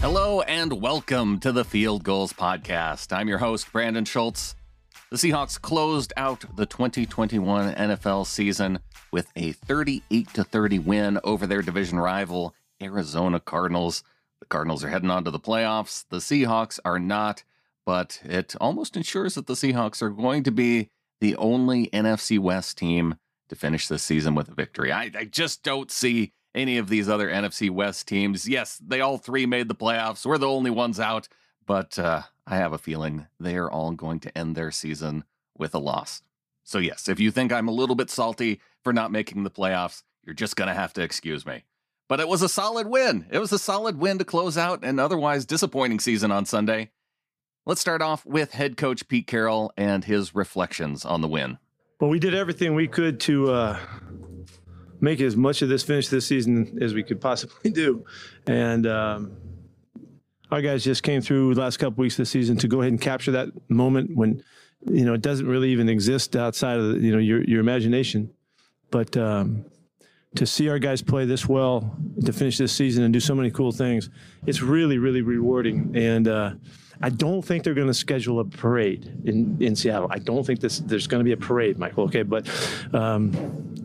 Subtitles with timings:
[0.00, 3.12] Hello and welcome to the Field Gulls Podcast.
[3.12, 4.54] I'm your host, Brandon Schultz.
[5.10, 8.78] The Seahawks closed out the 2021 NFL season
[9.10, 14.04] with a 38 30 win over their division rival, Arizona Cardinals.
[14.38, 16.04] The Cardinals are heading on to the playoffs.
[16.08, 17.42] The Seahawks are not,
[17.84, 22.78] but it almost ensures that the Seahawks are going to be the only NFC West
[22.78, 23.16] team
[23.48, 24.92] to finish this season with a victory.
[24.92, 28.48] I, I just don't see any of these other NFC West teams.
[28.48, 30.26] Yes, they all three made the playoffs.
[30.26, 31.28] We're the only ones out,
[31.66, 35.24] but uh, I have a feeling they are all going to end their season
[35.56, 36.22] with a loss.
[36.64, 40.02] So, yes, if you think I'm a little bit salty for not making the playoffs,
[40.24, 41.64] you're just going to have to excuse me.
[42.08, 43.26] But it was a solid win.
[43.30, 46.90] It was a solid win to close out an otherwise disappointing season on Sunday.
[47.66, 51.58] Let's start off with head coach Pete Carroll and his reflections on the win.
[52.00, 53.78] Well, we did everything we could to uh,
[55.00, 58.04] make as much of this finish this season as we could possibly do,
[58.46, 59.36] and um,
[60.50, 63.00] our guys just came through the last couple weeks the season to go ahead and
[63.00, 64.42] capture that moment when
[64.86, 68.30] you know it doesn't really even exist outside of the, you know your your imagination,
[68.90, 69.16] but.
[69.16, 69.64] Um,
[70.34, 73.50] to see our guys play this well to finish this season and do so many
[73.50, 74.10] cool things,
[74.46, 75.90] it's really, really rewarding.
[75.96, 76.52] And uh,
[77.00, 80.08] I don't think they're going to schedule a parade in, in Seattle.
[80.10, 82.04] I don't think this there's going to be a parade, Michael.
[82.04, 82.48] Okay, but
[82.92, 83.32] um,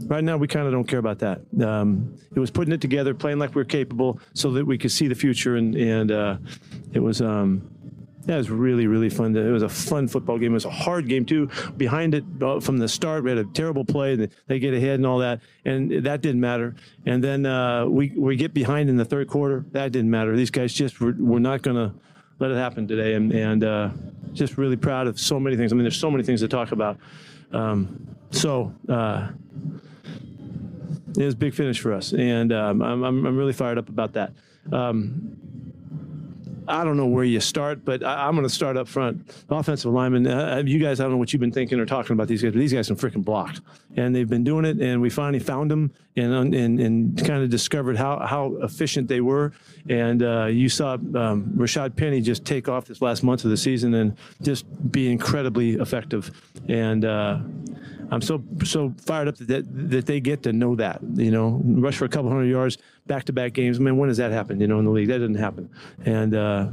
[0.08, 1.42] right now we kind of don't care about that.
[1.62, 4.92] Um, it was putting it together, playing like we are capable, so that we could
[4.92, 6.38] see the future, and and uh,
[6.94, 7.22] it was.
[7.22, 7.70] Um,
[8.26, 9.36] yeah, it was really, really fun.
[9.36, 10.52] it was a fun football game.
[10.52, 11.50] It was a hard game too.
[11.76, 14.14] Behind it uh, from the start, we had a terrible play.
[14.14, 16.74] And they get ahead and all that, and that didn't matter.
[17.06, 19.66] And then uh, we we get behind in the third quarter.
[19.72, 20.38] That didn't matter.
[20.38, 21.94] These guys just were, were not going to
[22.44, 23.14] let it happen today.
[23.14, 23.90] And, and uh,
[24.34, 25.72] just really proud of so many things.
[25.72, 26.98] I mean, there's so many things to talk about.
[27.54, 29.30] Um, so uh,
[31.18, 34.14] it was a big finish for us, and um, I'm, I'm really fired up about
[34.14, 34.34] that.
[34.72, 35.38] Um,
[36.68, 39.46] I don't know where you start, but I, am going to start up front.
[39.50, 42.14] Offensive lineman, uh, uh, you guys, I don't know what you've been thinking or talking
[42.14, 43.62] about these guys, but these guys are freaking blocked,
[43.96, 44.80] and they've been doing it.
[44.80, 49.22] And we finally found them and and, and kind of discovered how how efficient they
[49.22, 49.54] were.
[49.90, 53.58] And uh, you saw um, Rashaad Penny just take off this last month of the
[53.58, 56.32] season and just be incredibly effective.
[56.68, 57.40] And uh,
[58.12, 61.02] I'm so so fired up that that they get to know that.
[61.16, 62.78] You know, rush for a couple hundred yards,
[63.08, 63.80] back to back games.
[63.80, 64.60] Man, when does that happen?
[64.60, 65.70] You know, in the league, that doesn't happen.
[66.06, 66.70] And uh,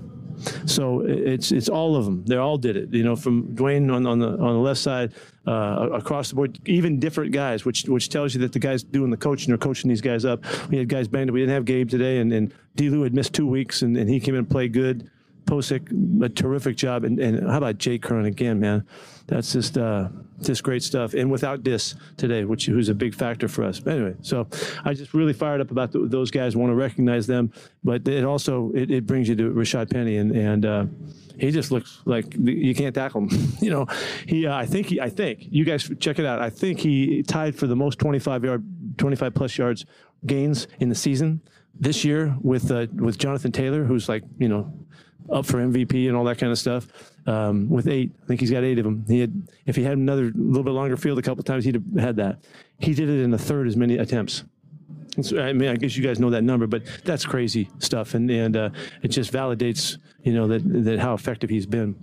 [0.67, 2.25] so it's it's all of them.
[2.25, 2.93] They all did it.
[2.93, 5.13] You know, from Duane on, on the on the left side,
[5.47, 9.11] uh, across the board, even different guys, which which tells you that the guys doing
[9.11, 10.45] the coaching are coaching these guys up.
[10.69, 11.31] We had guys banged.
[11.31, 12.91] Up, we didn't have Gabe today, and and D.
[12.91, 15.11] Lou had missed two weeks, and, and he came in and played good.
[15.45, 18.87] Pocic, a terrific job, and, and how about Jake Curhan again, man?
[19.27, 20.09] That's just uh,
[20.43, 21.15] just great stuff.
[21.15, 23.79] And without Dis today, which who's a big factor for us.
[23.79, 24.49] But anyway, so
[24.85, 26.57] I just really fired up about the, those guys.
[26.57, 27.53] Want to recognize them,
[27.85, 30.87] but it also it, it brings you to Rashaad Penny, and and uh,
[31.39, 33.53] he just looks like you can't tackle him.
[33.61, 33.87] you know,
[34.27, 36.41] he uh, I think he I think you guys check it out.
[36.41, 38.65] I think he tied for the most 25 yard
[38.99, 39.87] 25 plus yards
[40.27, 41.41] gains in the season
[41.79, 44.73] this year with uh, with Jonathan Taylor, who's like you know
[45.31, 46.87] up for MVP and all that kind of stuff.
[47.27, 49.05] Um, with eight, I think he's got eight of them.
[49.07, 51.99] He had, if he had another little bit longer field a couple times, he'd have
[51.99, 52.39] had that.
[52.79, 54.45] He did it in a third as many attempts.
[55.23, 58.31] So, I mean, I guess you guys know that number, but that's crazy stuff, and
[58.31, 58.71] and uh,
[59.03, 61.97] it just validates, you know, that that how effective he's been.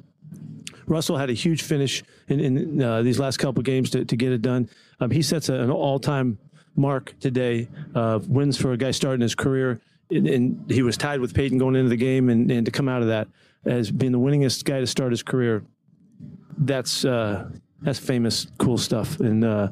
[0.87, 4.31] Russell had a huge finish in, in uh, these last couple games to, to get
[4.31, 4.69] it done.
[4.99, 6.37] Um, he sets a, an all-time
[6.75, 11.19] mark today of wins for a guy starting his career and, and, he was tied
[11.19, 13.27] with Peyton going into the game, and, and to come out of that
[13.65, 15.63] as being the winningest guy to start his career,
[16.59, 17.49] that's uh,
[17.81, 19.19] that's famous, cool stuff.
[19.19, 19.69] And uh,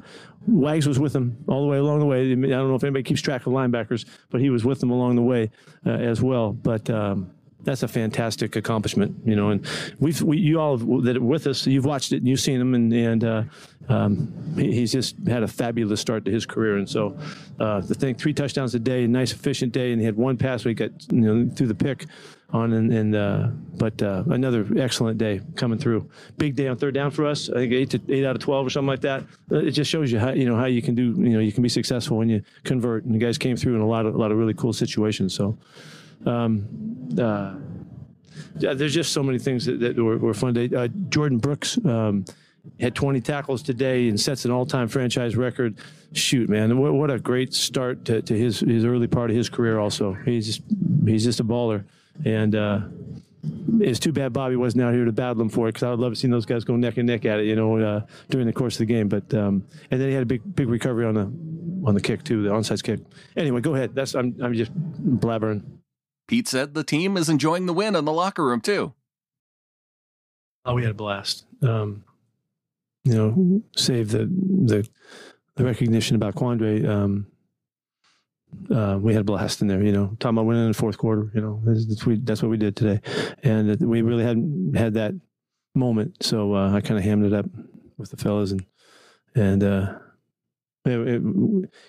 [0.47, 2.31] Wags was with him all the way along the way.
[2.31, 5.15] I don't know if anybody keeps track of linebackers, but he was with them along
[5.15, 5.49] the way
[5.85, 6.53] uh, as well.
[6.53, 7.31] But um,
[7.65, 9.49] that's a fantastic accomplishment, you know.
[9.49, 9.65] And
[9.99, 12.73] we've we, you all that are with us, you've watched it and you've seen him,
[12.73, 13.43] and and uh,
[13.89, 16.77] um, he, he's just had a fabulous start to his career.
[16.77, 17.17] And so
[17.59, 20.63] uh, the thing, three touchdowns a day, nice efficient day, and he had one pass
[20.63, 22.05] where he got you know through the pick
[22.51, 23.47] on and, and uh,
[23.77, 26.09] but uh, another excellent day coming through.
[26.37, 27.49] Big day on third down for us.
[27.49, 29.23] I think eight to eight out of twelve or something like that.
[29.51, 31.51] Uh, it just shows you how you know how you can do you know you
[31.51, 33.05] can be successful when you convert.
[33.05, 35.33] And the guys came through in a lot of a lot of really cool situations.
[35.33, 35.57] So.
[36.25, 37.55] Um, uh,
[38.55, 40.53] there's just so many things that, that were, were fun.
[40.53, 40.75] Today.
[40.75, 42.25] Uh, Jordyn Brooks um,
[42.79, 45.77] had 20 tackles today and sets an all-time franchise record.
[46.13, 49.49] Shoot, man, what, what a great start to, to, his his early part of his
[49.49, 49.79] career.
[49.79, 50.61] Also, he's just
[51.05, 51.83] he's just a baller,
[52.23, 52.79] and uh,
[53.79, 55.99] it's too bad Bobby wasn't out here to battle him for it because I would
[55.99, 58.47] love to see those guys go neck and neck at it, you know, uh, during
[58.47, 59.09] the course of the game.
[59.09, 61.23] But um, and then he had a big big recovery on the
[61.85, 63.01] on the kick too, the onside kick.
[63.35, 63.93] Anyway, go ahead.
[63.93, 65.63] That's I'm I'm just blabbering.
[66.27, 68.93] Pete said the team is enjoying the win in the locker room too.
[70.65, 71.45] Oh, we had a blast.
[71.61, 72.03] Um,
[73.03, 74.87] you know, save the the
[75.55, 76.87] the recognition about Quandre.
[76.87, 77.27] Um,
[78.73, 79.83] uh, we had a blast in there.
[79.83, 81.29] You know, talking about winning in the fourth quarter.
[81.35, 83.01] You know, that's, that's, we, that's what we did today,
[83.43, 85.13] and we really hadn't had that
[85.75, 86.23] moment.
[86.23, 87.45] So uh, I kind of hammed it up
[87.97, 88.65] with the fellas, and
[89.35, 89.93] and uh,
[90.85, 91.21] it, it,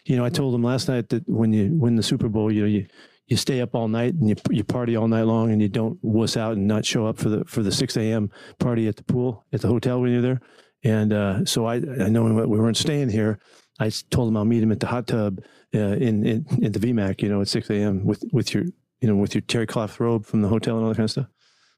[0.05, 2.61] you know, I told them last night that when you win the Super Bowl, you
[2.61, 2.87] know, you
[3.27, 5.99] you stay up all night and you you party all night long and you don't
[6.03, 8.31] wuss out and not show up for the for the six a.m.
[8.59, 10.41] party at the pool at the hotel when you're there.
[10.85, 13.39] And uh, so I I know we weren't staying here.
[13.79, 15.41] I told him I'll meet him at the hot tub
[15.75, 18.05] uh, in, in in the VMAC, you know, at six a.m.
[18.05, 18.65] with with your
[19.01, 21.11] you know with your terry cloth robe from the hotel and all that kind of
[21.11, 21.27] stuff.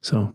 [0.02, 0.34] So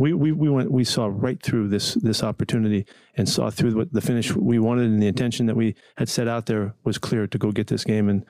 [0.00, 2.86] we, we, we went we saw right through this this opportunity
[3.16, 6.26] and saw through what the finish we wanted and the intention that we had set
[6.26, 8.24] out there was clear to go get this game and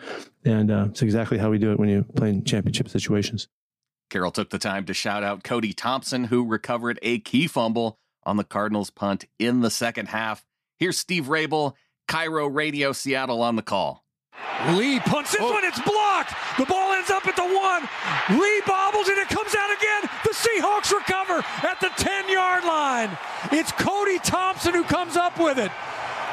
[0.45, 3.47] and uh, it's exactly how we do it when you play in championship situations.
[4.11, 8.37] Carroll took the time to shout out Cody Thompson who recovered a key fumble on
[8.37, 10.45] the Cardinals punt in the second half.
[10.77, 11.75] Here's Steve Raible,
[12.09, 14.05] KIRO Radio Seattle on the call.
[14.73, 15.53] Lee punts this oh.
[15.53, 16.35] one, it's blocked.
[16.59, 17.89] The ball ends up at the one.
[18.41, 20.10] Lee bobbles and it comes out again.
[20.61, 23.17] Seahawks recover at the 10 yard line.
[23.53, 25.71] It's Cody Thompson who comes up with it.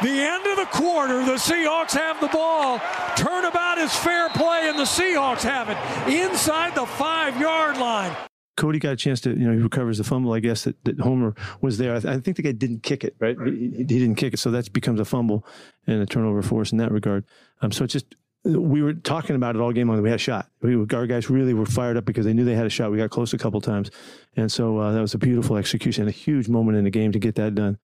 [0.02, 2.80] The end of the quarter, the Seahawks have the ball.
[3.16, 8.16] Turnabout is fair play, and the Seahawks have it inside the five yard line.
[8.58, 10.34] Cody got a chance to, you know, he recovers the fumble.
[10.34, 11.96] I guess that, that Homer was there.
[11.96, 13.38] I, th- I, think the guy didn't kick it, right?
[13.46, 15.46] He, he, didn't kick it, so that becomes a fumble
[15.86, 17.24] and a turnover for us in that regard.
[17.62, 18.16] Um, so it's just
[18.48, 20.02] we were talking about it all game long.
[20.02, 20.50] We had a shot.
[20.62, 22.92] We our guys really were fired up because they knew they had a shot.
[22.92, 23.92] We got close a couple times,
[24.36, 27.12] and so uh, that was a beautiful execution, and a huge moment in the game
[27.12, 27.78] to get that done.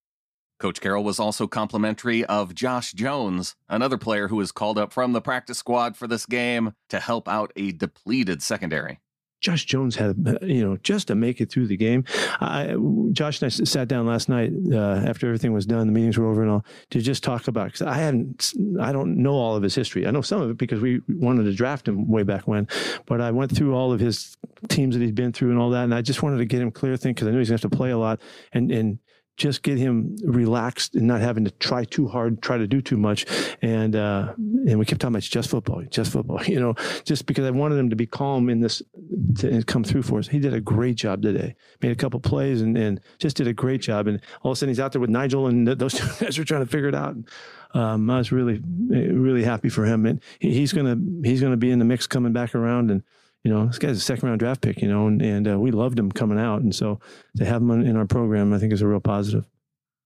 [0.60, 5.12] Coach Carroll was also complimentary of Josh Jones, another player who was called up from
[5.12, 9.00] the practice squad for this game to help out a depleted secondary.
[9.44, 12.06] Josh Jones had, you know, just to make it through the game.
[12.40, 12.76] I,
[13.12, 16.28] Josh and I sat down last night uh, after everything was done, the meetings were
[16.28, 19.62] over and all, to just talk about because I hadn't, I don't know all of
[19.62, 20.08] his history.
[20.08, 22.70] I know some of it because we wanted to draft him way back when,
[23.06, 24.38] but I went through all of his
[24.70, 26.72] teams that he'd been through and all that, and I just wanted to get him
[26.72, 28.22] clear thing because I knew he's going to have to play a lot
[28.54, 29.00] and and
[29.36, 32.98] just get him relaxed and not having to try too hard, try to do too
[32.98, 33.26] much.
[33.62, 37.46] And uh, and we kept talking about just football, just football, you know, just because
[37.46, 38.82] I wanted him to be calm in this
[39.40, 40.28] to come through for us.
[40.28, 41.56] He did a great job today.
[41.82, 44.08] Made a couple plays and, and just did a great job.
[44.08, 46.46] And all of a sudden he's out there with Nigel and those two guys are
[46.46, 47.16] trying to figure it out.
[47.74, 50.06] Um, I was really, really happy for him.
[50.06, 53.02] And he's gonna he's gonna be in the mix coming back around and
[53.44, 55.72] you know, this guy's a second round draft pick, you know, and, and uh, we
[55.72, 56.62] loved him coming out.
[56.62, 57.00] And so
[57.38, 59.46] to have him in our program, I think is a real positive.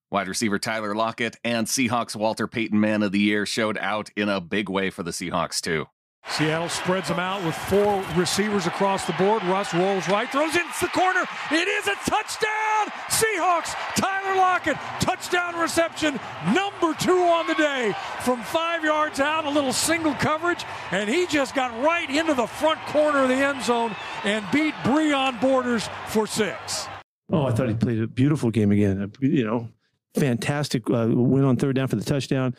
[0.09, 4.29] Wide receiver Tyler Lockett and Seahawks Walter Payton Man of the Year showed out in
[4.29, 5.87] a big way for the Seahawks, too.
[6.29, 9.43] Seattle spreads them out with four receivers across the board.
[9.45, 11.23] Russ rolls right, throws into the corner.
[11.51, 12.87] It is a touchdown!
[13.09, 16.19] Seahawks, Tyler Lockett, touchdown reception,
[16.53, 17.93] number two on the day.
[18.21, 22.47] From five yards out, a little single coverage, and he just got right into the
[22.47, 26.87] front corner of the end zone and beat Breon Borders for six.
[27.31, 29.11] Oh, I thought he played a beautiful game again.
[29.21, 29.69] You know,
[30.13, 32.55] fantastic uh, win on third down for the touchdown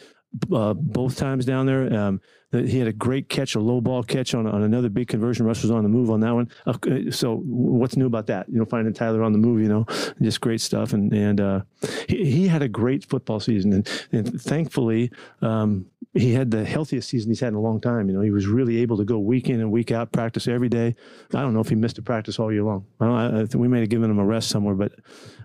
[0.53, 1.93] uh, both times down there.
[1.93, 5.45] Um, he had a great catch, a low ball catch on, on another big conversion.
[5.45, 6.49] Russ was on the move on that one.
[6.67, 8.49] Uh, so what's new about that?
[8.49, 9.85] You know, finding Tyler on the move, you know,
[10.23, 10.95] just great stuff.
[10.95, 11.61] And and uh,
[12.09, 15.11] he, he had a great football season, and, and thankfully
[15.43, 18.09] um, he had the healthiest season he's had in a long time.
[18.09, 20.71] You know, he was really able to go week in and week out, practice every
[20.71, 20.97] day.
[21.35, 22.87] I don't know if he missed a practice all year long.
[22.99, 24.93] I, I think we may have given him a rest somewhere, but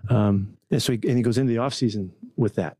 [0.08, 2.78] um, and so he, and he goes into the off season with that.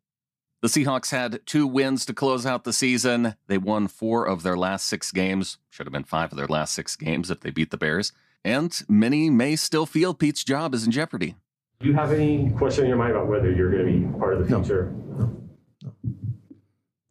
[0.64, 3.35] The Seahawks had two wins to close out the season.
[3.49, 5.59] They won four of their last six games.
[5.68, 8.12] Should have been five of their last six games if they beat the Bears.
[8.47, 11.35] and many may still feel Pete's job is in jeopardy.
[11.80, 14.33] Do you have any question in your mind about whether you're going to be part
[14.33, 14.90] of the future?
[14.90, 15.37] No.
[15.83, 15.92] future?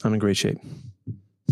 [0.04, 0.58] I'm in great shape.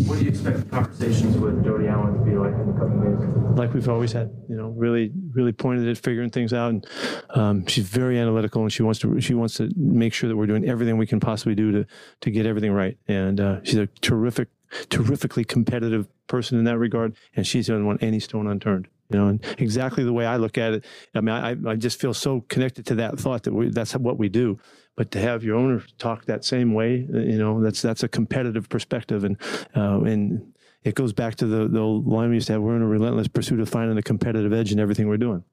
[0.06, 3.16] What do you expect the conversations with Jody Allen to be like in the coming
[3.18, 3.42] days?
[3.58, 6.70] like we've always had, you know, really, really pointed at figuring things out.
[6.70, 6.86] And
[7.30, 10.46] um, she's very analytical, and she wants to she wants to make sure that we're
[10.46, 11.86] doing everything we can possibly do to
[12.20, 12.96] to get everything right.
[13.08, 14.48] And uh, she's a terrific,
[14.88, 18.88] terrifically competitive person in that regard, and she's doesn't want any stone unturned.
[19.12, 20.84] You know, and exactly the way I look at it.
[21.14, 24.18] I mean, I, I just feel so connected to that thought that we, that's what
[24.18, 24.58] we do.
[24.96, 28.08] But to have your owner talk that same way, uh, you know, that's that's a
[28.08, 29.36] competitive perspective, and
[29.74, 30.52] uh, and
[30.84, 32.62] it goes back to the, the line we used to have.
[32.62, 35.44] We're in a relentless pursuit of finding a competitive edge in everything we're doing.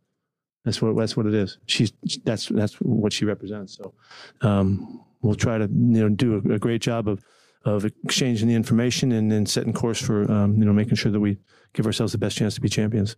[0.65, 1.57] That's what that's what it is.
[1.67, 3.77] She's that's that's what she represents.
[3.77, 3.93] So
[4.41, 7.23] um, we'll try to you know do a, a great job of
[7.65, 11.19] of exchanging the information and then setting course for um, you know making sure that
[11.19, 11.37] we
[11.73, 13.15] give ourselves the best chance to be champions.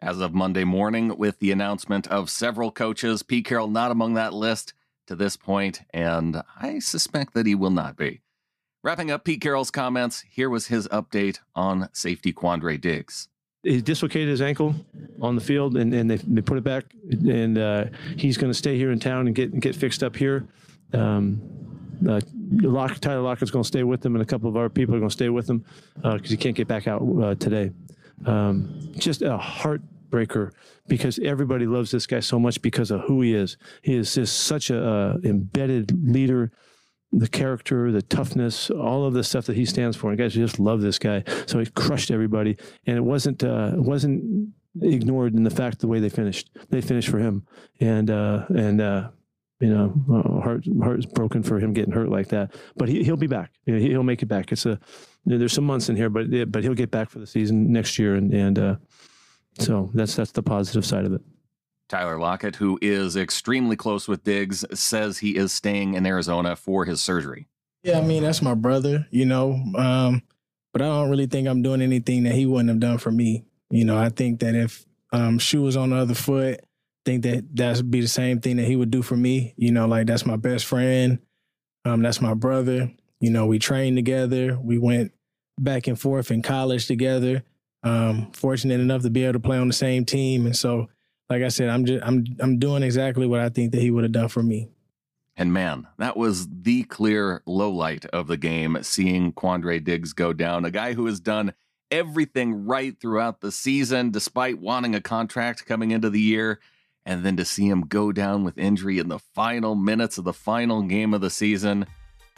[0.00, 4.32] As of Monday morning, with the announcement of several coaches, Pete Carroll not among that
[4.32, 4.72] list
[5.08, 8.20] to this point, and I suspect that he will not be.
[8.84, 13.28] Wrapping up Pete Carroll's comments, here was his update on safety Quandre Diggs.
[13.64, 14.74] he dislocated his ankle
[15.20, 17.86] on the field, and, and they, they put it back, and uh,
[18.16, 20.46] he's going to stay here in town and get get fixed up here.
[20.92, 21.42] Um,
[22.08, 22.20] uh,
[22.52, 25.00] Lock, Tyler Lockett's going to stay with him, and a couple of our people are
[25.00, 25.64] going to stay with him
[25.96, 27.72] because he can't get back out uh, today.
[28.26, 30.52] Um, just a heartbreaker
[30.88, 33.56] because everybody loves this guy so much because of who he is.
[33.82, 36.52] He is just such a uh, embedded leader
[37.12, 40.10] the character, the toughness, all of the stuff that he stands for.
[40.10, 41.24] And guys just love this guy.
[41.46, 42.56] So he crushed everybody,
[42.86, 46.50] and it wasn't uh, wasn't ignored in the fact the way they finished.
[46.70, 47.46] They finished for him,
[47.80, 49.10] and uh, and uh,
[49.60, 52.54] you know, uh, heart heart is broken for him getting hurt like that.
[52.76, 53.50] But he he'll be back.
[53.66, 54.52] You know, he- He'll make it back.
[54.52, 54.78] It's a
[55.26, 58.14] there's some months in here, but but he'll get back for the season next year,
[58.14, 58.76] and and uh,
[59.58, 61.20] so that's that's the positive side of it.
[61.88, 66.84] Tyler Lockett, who is extremely close with Diggs, says he is staying in Arizona for
[66.84, 67.48] his surgery.
[67.82, 69.52] Yeah, I mean that's my brother, you know.
[69.76, 70.22] Um,
[70.72, 73.44] but I don't really think I'm doing anything that he wouldn't have done for me.
[73.70, 76.67] You know, I think that if um, shoe was on the other foot, I
[77.08, 79.54] think that that'd be the same thing that he would do for me.
[79.56, 81.18] You know, like that's my best friend.
[81.86, 82.92] Um, that's my brother.
[83.20, 84.58] You know, we trained together.
[84.60, 85.12] We went
[85.58, 87.44] back and forth in college together.
[87.82, 90.88] Um, fortunate enough to be able to play on the same team, and so,
[91.30, 94.04] like I said, I'm just I'm I'm doing exactly what I think that he would
[94.04, 94.68] have done for me.
[95.36, 100.32] And man, that was the clear low light of the game, seeing Quandre Diggs go
[100.32, 101.54] down, a guy who has done
[101.90, 106.58] everything right throughout the season, despite wanting a contract coming into the year.
[107.08, 110.32] And then to see him go down with injury in the final minutes of the
[110.34, 111.86] final game of the season,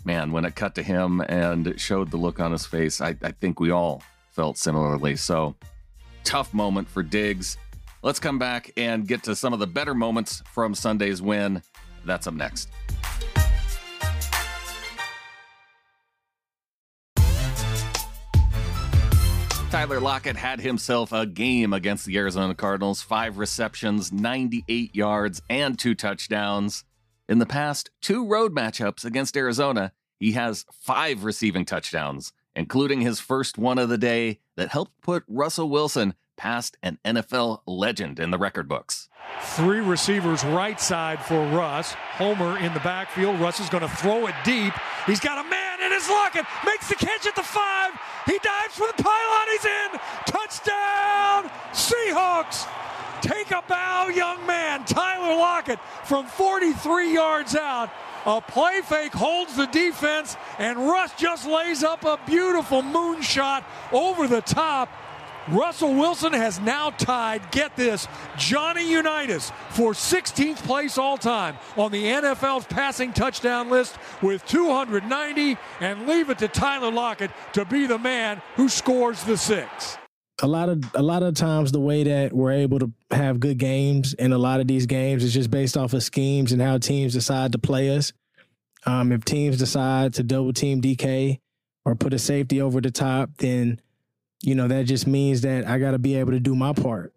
[0.05, 3.33] man, when it cut to him and showed the look on his face, I, I
[3.33, 4.01] think we all
[4.31, 5.17] felt similarly.
[5.17, 5.57] So,
[6.23, 7.59] tough moment for Diggs.
[8.03, 11.63] Let's come back and get to some of the better moments from Sunday's win.
[12.05, 12.69] That's up next.
[19.71, 25.79] Tyler Lockett had himself a game against the Arizona Cardinals five receptions, 98 yards, and
[25.79, 26.83] two touchdowns.
[27.29, 33.21] In the past two road matchups against Arizona, he has five receiving touchdowns, including his
[33.21, 38.33] first one of the day that helped put Russell Wilson past an NFL legend in
[38.33, 39.09] the record books.
[39.41, 41.93] Three receivers right side for Russ.
[41.93, 43.39] Homer in the backfield.
[43.39, 44.75] Russ is going to throw it deep.
[45.07, 46.47] He's got a man in his locket.
[46.65, 47.93] Makes the catch at the five.
[48.27, 49.47] He dives for the pylon.
[49.53, 50.01] He's in.
[50.27, 52.67] Touchdown, Seahawks.
[53.23, 54.85] Take a bow, young man.
[54.85, 57.91] Tyler Lockett from 43 yards out.
[58.27, 64.29] A play fake holds the defense, and Russ just lays up a beautiful moonshot over
[64.29, 64.91] the top.
[65.49, 68.07] Russell Wilson has now tied, get this,
[68.37, 75.57] Johnny Unitas for 16th place all time on the NFL's passing touchdown list with 290,
[75.81, 79.97] and leave it to Tyler Lockett to be the man who scores the six.
[80.43, 83.59] a lot of a lot of times the way that we're able to have good
[83.59, 86.79] games in a lot of these games is just based off of schemes and how
[86.79, 88.13] teams decide to play us.
[88.87, 91.39] Um, if teams decide to double team DK
[91.85, 93.81] or put a safety over the top, then
[94.43, 97.13] you know that just means that I got to be able to do my part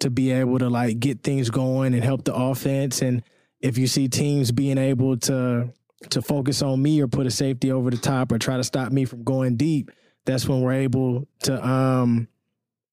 [0.00, 3.02] to be able to like get things going and help the offense.
[3.02, 3.22] And
[3.60, 5.72] if you see teams being able to
[6.10, 8.92] to focus on me or put a safety over the top or try to stop
[8.92, 9.90] me from going deep,
[10.24, 12.28] that's when we're able to um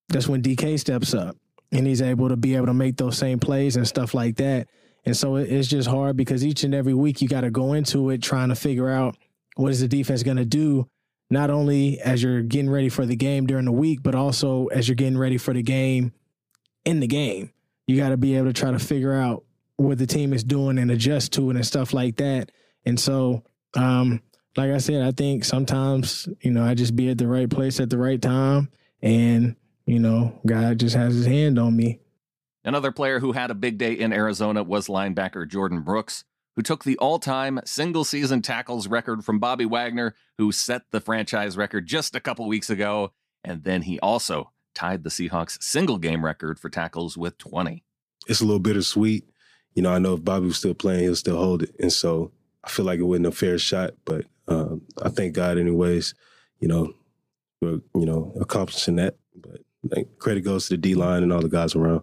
[0.10, 1.38] that's when DK steps up
[1.72, 4.68] and he's able to be able to make those same plays and stuff like that.
[5.06, 8.10] And so it's just hard because each and every week you got to go into
[8.10, 9.18] it trying to figure out
[9.56, 10.90] what is the defense going to do,
[11.36, 14.88] not only as you're getting ready for the game during the week, but also as
[14.88, 16.14] you're getting ready for the game
[16.86, 17.52] in the game.
[17.88, 19.44] You got to be able to try to figure out
[19.76, 22.54] what the team is doing and adjust to it and stuff like that.
[22.86, 23.44] And so,
[23.76, 24.22] um,
[24.56, 27.82] like I said, I think sometimes, you know, I just be at the right place
[27.82, 28.72] at the right time.
[29.02, 32.00] And, you know, God just has his hand on me.
[32.64, 36.24] Another player who had a big day in Arizona was linebacker Jordyn Brooks,
[36.56, 41.02] who took the all time single season tackles record from Bobby Wagner, who set the
[41.02, 43.12] franchise record just a couple weeks ago.
[43.44, 47.84] And then he also tied the Seahawks single game record for tackles with 20.
[48.28, 49.30] It's a little bittersweet.
[49.74, 51.76] You know, I know if Bobby was still playing, he'll still hold it.
[51.80, 52.32] And so
[52.64, 56.14] I feel like it wasn't a fair shot, but um, I thank God, anyways,
[56.60, 56.94] you know,
[57.60, 59.18] for, you know, accomplishing that.
[59.36, 62.02] But like, credit goes to the D line and all the guys around.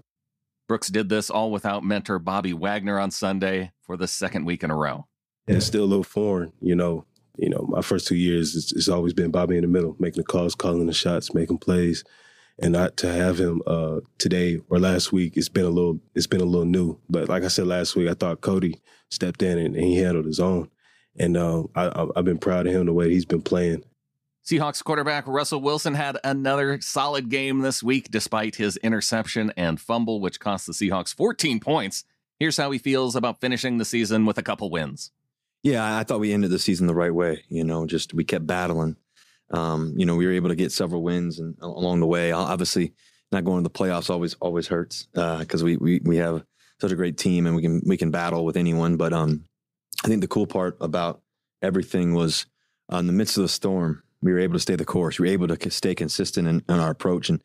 [0.69, 4.71] Brooks did this all without mentor Bobby Wagner on Sunday for the second week in
[4.71, 5.07] a row.
[5.47, 7.05] And it's still a little foreign, you know.
[7.39, 10.21] You know, my first two years, it's, it's always been Bobby in the middle, making
[10.21, 12.05] the calls, calling the shots, making plays,
[12.59, 15.37] and not to have him uh, today or last week.
[15.37, 16.99] It's been a little, it's been a little new.
[17.09, 20.27] But like I said last week, I thought Cody stepped in and, and he handled
[20.27, 20.69] his own,
[21.19, 23.83] and um, I, I've been proud of him the way he's been playing.
[24.45, 30.21] Seahawks quarterback Russell Wilson had another solid game this week despite his interception and fumble,
[30.21, 32.03] which cost the Seahawks 14 points.
[32.41, 35.13] Here's how he feels about finishing the season with a couple wins.
[35.63, 37.45] Yeah, I thought we ended the season the right way.
[37.49, 38.97] You know, just we kept battling.
[39.53, 42.33] Um, you know, we were able to get several wins and along the way.
[42.33, 42.95] Obviously,
[43.31, 46.45] not going to the playoffs always always hurts because uh, we, we we have
[46.81, 48.97] such a great team and we can we can battle with anyone.
[48.97, 49.45] But um,
[50.05, 51.23] I think the cool part about
[51.63, 52.47] everything was
[52.93, 55.19] uh, in the midst of the storm we were able to stay the course.
[55.19, 57.43] We were able to stay consistent in, in our approach, and,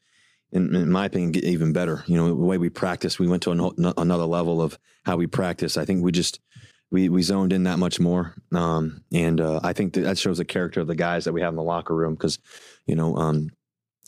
[0.52, 2.04] in, in, my opinion, get even better.
[2.08, 5.28] You know, the way we practiced, we went to an, another level of how we
[5.28, 5.76] practice.
[5.76, 6.40] I think we just
[6.90, 10.38] we we zoned in that much more, um, and uh, I think that, that shows
[10.38, 12.14] the character of the guys that we have in the locker room.
[12.14, 12.40] Because,
[12.86, 13.50] you know, um,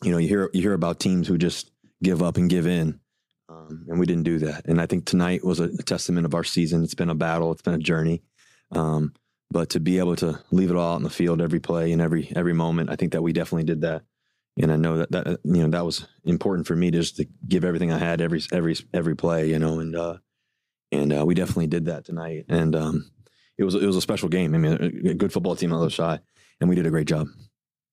[0.03, 1.71] you know, you hear you hear about teams who just
[2.01, 2.99] give up and give in.
[3.49, 4.65] Um, and we didn't do that.
[4.65, 6.83] And I think tonight was a, testament of our season.
[6.83, 7.51] It's been a battle.
[7.51, 8.21] It's been a journey.
[8.71, 9.13] Um,
[9.51, 12.01] but to be able to leave it all out in the field every play and
[12.01, 14.03] every every moment, I think that we definitely did that.
[14.61, 17.63] And I know that that you know that was important for me just to give
[17.63, 20.17] everything I had every every every play, you know, and uh,
[20.91, 22.45] and uh, we definitely did that tonight.
[22.49, 23.11] And um,
[23.57, 24.53] it was it was a special game.
[24.53, 26.21] I mean, a good football team on the side,
[26.59, 27.27] and we did a great job.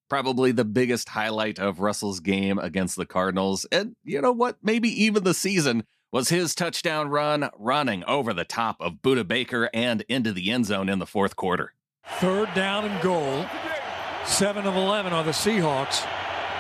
[0.09, 4.59] Probably the biggest highlight of Russell's game against the Cardinals, and you know what?
[4.63, 9.69] Maybe even the season was his touchdown run running over the top of Budda Baker
[9.75, 11.73] and into the end zone in the fourth quarter.
[12.19, 13.45] Third down and goal.
[14.25, 16.07] Seven of 11 are the Seahawks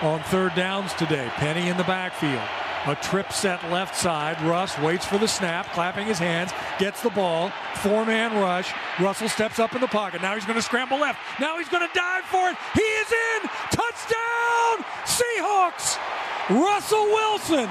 [0.02, 1.28] on third downs today.
[1.34, 2.42] Penny in the backfield.
[2.86, 4.40] A trip set left side.
[4.42, 7.50] Russ waits for the snap, clapping his hands, gets the ball.
[7.76, 8.72] Four man rush.
[9.00, 10.22] Russell steps up in the pocket.
[10.22, 11.18] Now he's going to scramble left.
[11.40, 12.56] Now he's going to dive for it.
[12.74, 13.48] He is in.
[13.70, 15.98] Touchdown, Seahawks.
[16.48, 17.68] Russell Wilson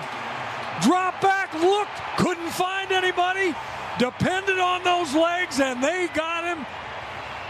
[0.81, 3.55] Drop back, looked, couldn't find anybody,
[3.97, 6.65] depended on those legs, and they got him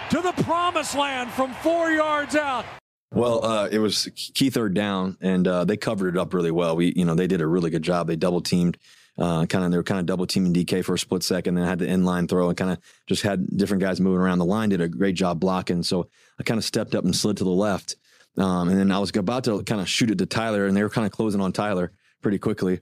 [0.09, 2.65] to the promised land from four yards out.
[3.11, 6.75] Well, uh, it was key third down, and uh, they covered it up really well.
[6.75, 8.07] We, you know, they did a really good job.
[8.07, 8.77] They double teamed,
[9.17, 11.65] uh, kind of they were kind of double teaming DK for a split second, then
[11.65, 14.39] had the inline throw, and kind of just had different guys moving around.
[14.39, 16.09] The line did a great job blocking, so
[16.39, 17.95] I kind of stepped up and slid to the left,
[18.37, 20.83] um, and then I was about to kind of shoot it to Tyler, and they
[20.83, 22.81] were kind of closing on Tyler pretty quickly.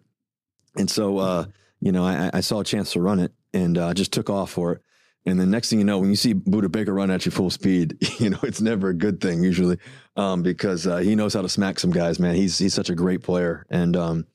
[0.76, 1.46] And so, uh,
[1.80, 4.52] you know, I, I, saw a chance to run it and uh, just took off
[4.52, 4.82] for it.
[5.26, 7.50] And the next thing you know, when you see Budda Baker run at you full
[7.50, 9.78] speed, you know it's never a good thing usually,
[10.18, 12.20] um, because uh, he knows how to smack some guys.
[12.20, 13.66] Man, he's he's such a great player.
[13.70, 14.26] And um,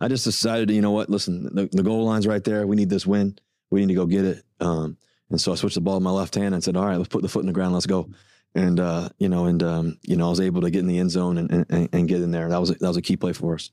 [0.00, 1.10] I just decided, you know what?
[1.10, 2.66] Listen, the, the, goal line's right there.
[2.66, 3.38] We need this win.
[3.70, 4.42] We need to go get it.
[4.60, 4.96] Um,
[5.28, 7.08] and so I switched the ball in my left hand and said, "All right, let's
[7.08, 7.74] put the foot in the ground.
[7.74, 8.08] Let's go."
[8.54, 10.98] And uh, you know, and um, you know, I was able to get in the
[10.98, 12.48] end zone and, and, and get in there.
[12.48, 13.70] That was that was a key play for us.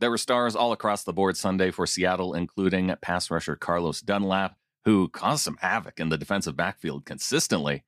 [0.00, 4.56] There were stars all across the board Sunday for Seattle, including pass rusher Carlos Dunlap,
[4.84, 7.82] who caused some havoc in the defensive backfield consistently.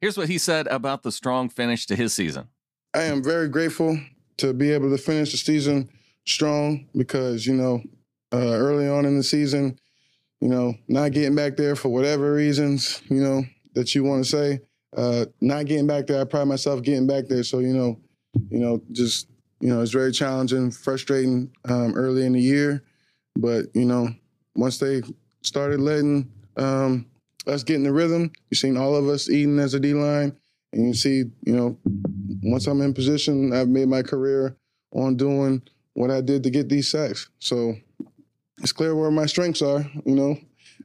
[0.00, 2.48] Here's what he said about the strong finish to his season.
[2.92, 3.98] I am very grateful
[4.36, 5.88] to be able to finish the season
[6.26, 7.82] strong because, you know,
[8.32, 9.78] uh, early on in the season,
[10.40, 13.42] you know, not getting back there for whatever reasons, you know,
[13.74, 14.60] that you want to say,
[14.96, 17.42] uh, not getting back there, I pride myself getting back there.
[17.42, 17.98] So, you know,
[18.50, 19.28] you know, just
[19.64, 22.84] you know, it's very challenging, frustrating um, early in the year.
[23.34, 24.10] But, you know,
[24.54, 25.00] once they
[25.40, 27.06] started letting um,
[27.46, 30.36] us get in the rhythm, you've seen all of us eating as a D line.
[30.74, 31.78] And you see, you know,
[32.42, 34.54] once I'm in position, I've made my career
[34.92, 35.62] on doing
[35.94, 37.30] what I did to get these sacks.
[37.38, 37.74] So
[38.58, 39.90] it's clear where my strengths are.
[40.04, 40.36] You know,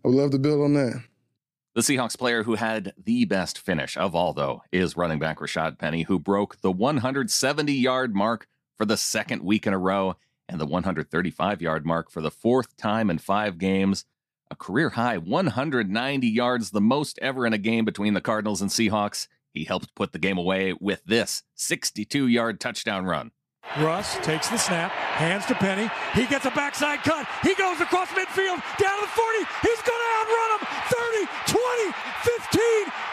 [0.05, 1.03] I would love to build on that.
[1.75, 5.77] The Seahawks player who had the best finish of all, though, is running back Rashaad
[5.77, 8.47] Penny, who broke the 170 yard mark
[8.79, 10.15] for the second week in a row
[10.47, 14.05] and the 135 yard mark for the fourth time in five games.
[14.49, 18.71] A career high 190 yards, the most ever in a game between the Cardinals and
[18.71, 19.27] Seahawks.
[19.53, 23.31] He helped put the game away with this 62 yard touchdown run.
[23.77, 25.91] Russ takes the snap, hands to Penny.
[26.15, 27.27] He gets a backside cut.
[27.43, 29.37] He goes across midfield, down to the 40.
[29.61, 30.67] He's going to outrun him.
[30.89, 33.08] 30, 20, 15, 10,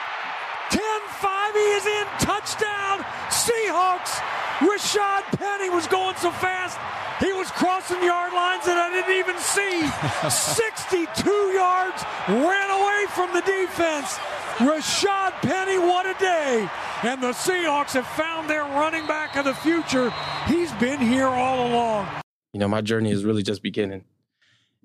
[1.57, 1.65] 5.
[1.65, 2.07] He is in.
[2.21, 3.05] Touchdown.
[3.31, 4.21] Seahawks.
[4.61, 6.79] Rashaad Penny was going so fast.
[7.21, 9.89] He was crossing yard lines that I didn't even see.
[10.29, 14.19] 62 yards, ran away from the defense.
[14.59, 16.69] Rashaad Penny, what a day.
[17.03, 20.13] And the Seahawks have found their running back of the future.
[20.47, 22.07] He's been here all along.
[22.53, 24.05] You know, my journey is really just beginning.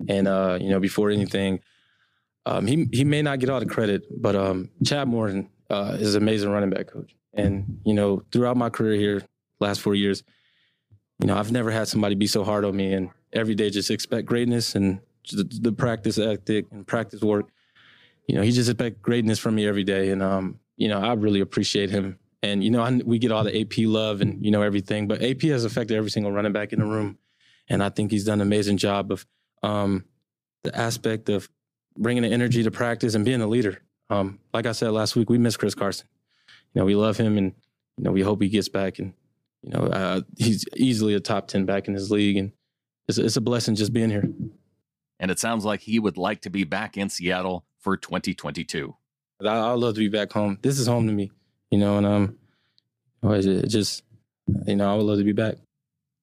[0.08, 1.60] And, uh, you know, before anything,
[2.44, 6.14] um, he, he may not get all the credit, but um, Chad Morton uh, is
[6.14, 7.16] an amazing running back coach.
[7.32, 9.22] And, you know, throughout my career here,
[9.58, 10.22] last four years,
[11.18, 12.92] you know, I've never had somebody be so hard on me.
[12.92, 17.48] And every day just expect greatness and the, the practice ethic and practice work.
[18.28, 20.10] You know, he just expect greatness from me every day.
[20.10, 22.18] And, um, you know, I really appreciate him.
[22.42, 25.22] And, you know, I, we get all the AP love and, you know, everything, but
[25.22, 27.18] AP has affected every single running back in the room.
[27.68, 29.24] And I think he's done an amazing job of
[29.62, 30.04] um,
[30.64, 31.48] the aspect of
[31.96, 33.80] bringing the energy to practice and being a leader.
[34.12, 36.06] Um, like I said last week, we miss Chris Carson.
[36.74, 37.54] You know, we love him and,
[37.96, 38.98] you know, we hope he gets back.
[38.98, 39.14] And,
[39.62, 42.36] you know, uh, he's easily a top 10 back in his league.
[42.36, 42.52] And
[43.08, 44.28] it's, it's a blessing just being here.
[45.18, 48.94] And it sounds like he would like to be back in Seattle for 2022.
[49.40, 50.58] I, I love to be back home.
[50.60, 51.30] This is home to me,
[51.70, 52.38] you know, and um,
[53.22, 54.02] it just,
[54.66, 55.56] you know, I would love to be back.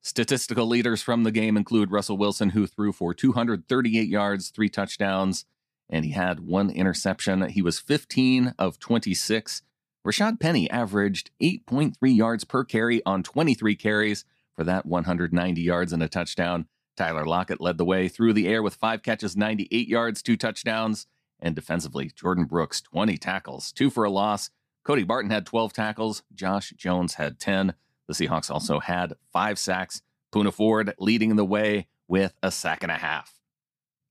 [0.02, 5.46] Statistical leaders from the game include Russell Wilson, who threw for 238 yards, three touchdowns,
[5.90, 7.50] and he had one interception.
[7.50, 9.64] He was 15 of 26.
[10.06, 14.26] Rashaad Penny averaged 8.3 yards per carry on 23 carries
[14.56, 16.68] for that 190 yards and a touchdown.
[16.96, 21.08] Tyler Lockett led the way through the air with five catches, 98 yards, two touchdowns.
[21.40, 24.50] And defensively, Jordyn Brooks, 20 tackles, two for a loss.
[24.84, 26.24] Cody Barton had 12 tackles.
[26.34, 27.74] Josh Jones had 10.
[28.08, 30.02] The Seahawks also had five sacks.
[30.34, 33.40] Poona Ford leading the way with a sack and a half.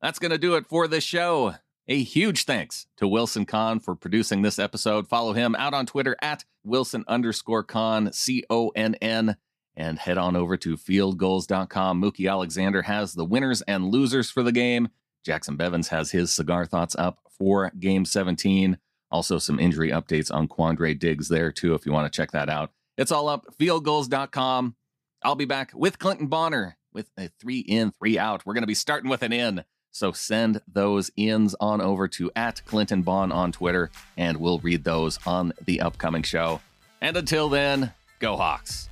[0.01, 1.57] That's going to do it for this show.
[1.91, 5.09] A huge thanks to Wilson Conn for producing this episode.
[5.09, 9.39] Follow him out on Twitter at Wilson underscore Conn, C O N N,
[9.75, 12.03] and head on over to fieldgulls.com.
[12.03, 14.89] Mookie Alexander has the winners and losers for the game.
[15.25, 18.77] Jacson Bevens has his cigar thoughts up for game 17.
[19.11, 22.51] Also, some injury updates on Quandre Diggs there, too, if you want to check that
[22.51, 22.71] out.
[22.99, 24.77] It's all up, fieldgulls.com.
[25.23, 28.45] I'll be back with Clinton Bonner with a three in, three out.
[28.45, 29.65] We're going to be starting with an in.
[29.91, 34.85] So send those ins on over to at Clinton Bond on Twitter, and we'll read
[34.85, 36.61] those on the upcoming show.
[37.01, 38.89] And until then, go Hawks.